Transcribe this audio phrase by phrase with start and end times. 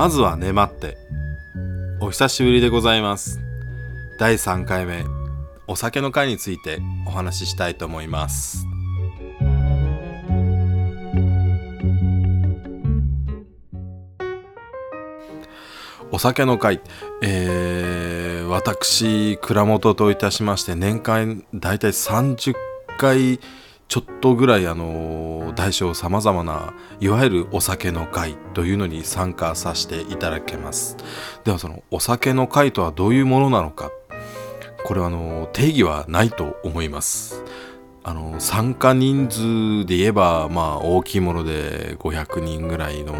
[0.00, 0.96] まずは粘って。
[2.00, 3.38] お久しぶりでございます。
[4.18, 5.04] 第3回目。
[5.66, 8.66] お酒の会についてお話ししたいと思います。
[16.10, 16.80] お酒の会、
[17.22, 22.54] えー、私蔵元といたしまして年間だいたい30
[22.96, 23.38] 回
[23.90, 30.96] ちょっとぐらいあの大小さまざまないわゆるお酒の会というのに参加させていただけます。
[31.42, 33.90] ではそのお酒の会とはどういうものなのか。
[34.84, 37.42] これはあの定義はないと思います。
[38.04, 43.16] あの参加人数で言えばまあ大きいもので500人ぐらいの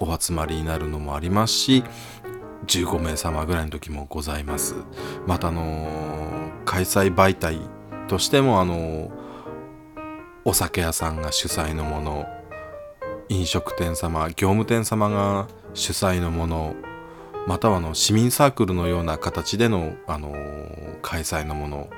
[0.00, 1.82] お集まりになるのもありますし
[2.66, 4.74] 15名様ぐらいの時もございます。
[5.26, 5.88] またあの
[6.66, 7.58] 開催媒体
[8.06, 9.10] としてもあの
[10.46, 12.26] お酒屋さんが主催のもの
[13.30, 16.74] 飲食店様業務店様が主催のもの
[17.46, 20.34] またはの市民サークルのような形での、あの
[21.02, 21.88] 開催のもの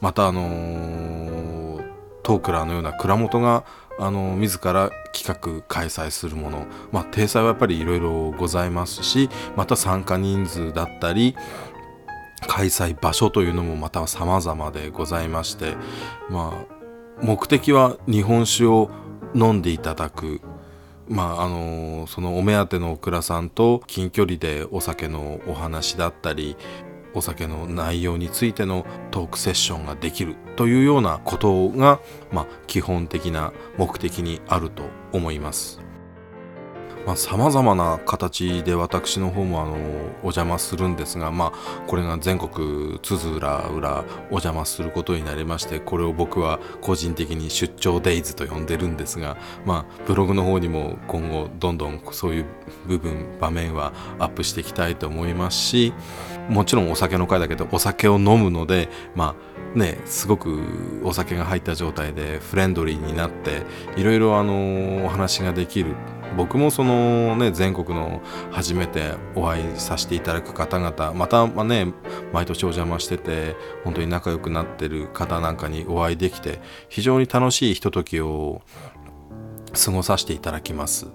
[0.00, 1.80] またあの
[2.22, 3.64] トークラーのような蔵元が
[3.98, 11.36] あの自ら企画開催するもの、まあ、体裁はやっぱりいろいろございますしまた参加人数だったり
[12.46, 15.76] 開催場所というのもまた様々でございまして
[16.30, 16.71] まあ
[17.22, 18.90] 目的は日本酒を
[19.34, 20.40] 飲んでいただく
[21.08, 26.56] まああのそのお目当てのオクラさんと近距離でお酒のお話だったり
[27.14, 32.00] お酒の内容についてのトークセッションができるというようなことが、
[32.32, 35.80] まあ、基本的な目的にあると思います。
[37.16, 49.36] さまざ、まな形で私の方もあのお邪魔するんですが、まあ、これが全国津々浦々お邪魔することになりましてこれを僕は個人的に出張デイズと呼んでるんですが、
[49.66, 52.46] まあ、ブログの方にも今後どんどんそういう
[52.86, 55.92] 部分場面はアップしていきたいと思いますし
[56.48, 59.34] もちろんお酒の会だけどお酒を飲むのでま
[59.74, 60.60] あねすごく
[61.04, 63.62] お酒が入った状態でフレンドリーになって
[63.96, 65.94] いろいろあのお話ができる
[66.36, 71.92] 僕もそのね全国の初めてお会いさせていただく方々またまね
[72.32, 78.62] 毎年お邪魔してて本当に仲良くなってる方なんかにお会いできて非常に楽しいひとときを
[79.72, 81.06] 過ごさせていただきます。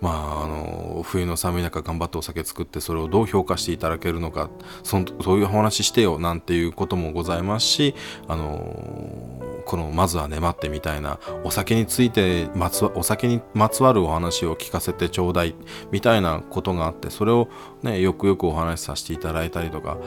[0.00, 4.50] まあ、あの冬の寒い中頑張ってお酒作ってそれをどう評価していただけるのか
[4.82, 7.94] そそういうお話してよなんていうこともございますし
[8.26, 15.54] あのこのまずは粘ってみたいなお酒についてまつお酒にまつわるお話を聞かせてちょうだい
[15.92, 17.48] みたいなことがあってそれを
[17.82, 19.98] ねよくよくお話しさせていただいたりとか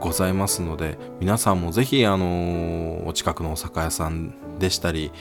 [0.00, 5.12] ございますので皆さんもぜひあのお近くのお酒屋さんでしたり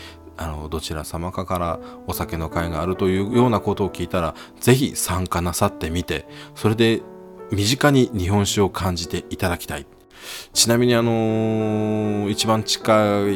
[0.42, 7.02] あのどちら様かからお酒の会があるというようなことを聞いたら是非参加なさってみてそれで
[7.52, 9.86] 身近に日本酒を感じていただきたい。
[10.54, 13.32] ちなみにあのー、一番近い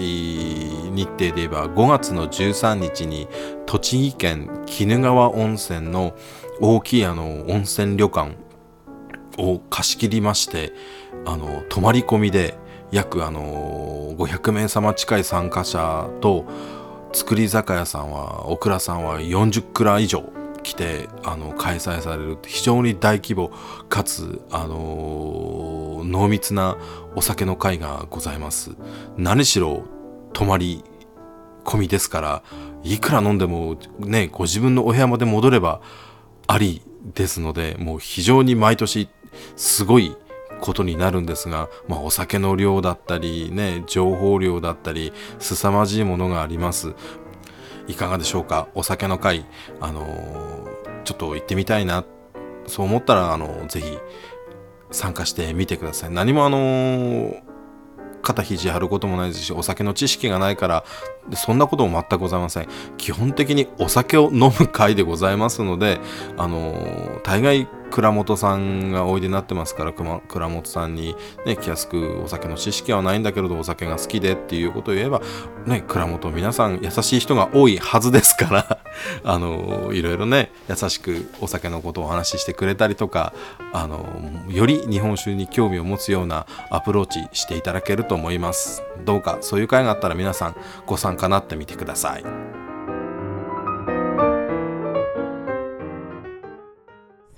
[0.92, 3.28] 日程で言えば5月の13日に
[3.66, 6.14] 栃木県鬼怒川温泉の
[6.60, 8.36] 大きいあの温泉旅館
[9.38, 10.74] を貸し切りまして
[11.26, 12.58] あの泊まり込みで
[12.92, 16.46] 約あの500名様近い参加者と
[17.14, 23.52] 造り酒屋さんはオクラさんは40蔵以上来てあの開催される非常に大規模
[23.88, 26.78] かつ、あのー、濃密な
[27.16, 28.72] お酒の会がございます。
[29.18, 29.84] 何しろ
[30.34, 30.84] 泊まり
[31.64, 32.44] 込みですから
[32.84, 35.82] いくら飲んでもねご自分のお部屋まで戻れば
[36.48, 36.82] あり
[37.14, 39.08] ですのでもう非常に毎年
[39.56, 40.16] すごい
[40.64, 46.94] ことになるんですが、まあ、お酒の量だったりね情報量だったり凄まじいものがあります。
[47.88, 48.70] いかがでしょうか？
[48.74, 49.46] お酒の会。
[49.82, 52.06] あのー、ちょっと行ってみたいな。
[52.66, 53.98] そう思ったらあのー、ぜひ
[54.90, 56.12] 参加してみてください。
[56.12, 57.42] 何もあのー
[58.26, 60.86] 肩肘張ることもないですしお酒の知識がないから
[61.36, 62.70] そんなことも全くございません。
[62.96, 66.00] 基本的にお酒を飲む会でございますので
[66.38, 75.22] あの大概倉本さんがおいでになってますからま倉本さんにね気安くお酒の知識はないんだけれどお酒が好きでっていうことを言えば
[75.68, 78.80] ね倉本皆さん優しい人が多いはずですから
[79.24, 83.32] あのいろいろね優しくお酒のことをお話ししてくれたりとか
[83.72, 84.04] あの
[84.50, 88.82] より日本酒に興味を持つようなアプローチしていただけると思います。
[89.06, 90.56] どうかそういう会があったら皆さん
[90.88, 92.53] ご参加なってみてください。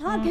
[0.05, 0.29] 酒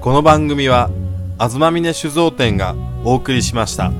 [0.00, 0.88] この番組は
[1.40, 3.90] 東峰酒造店がお送りしました。